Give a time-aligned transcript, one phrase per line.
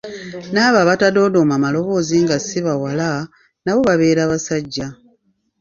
[0.53, 3.09] Naabo abatadoodooma maloboozi nga si bawala,
[3.63, 4.87] nabo babeera basajja.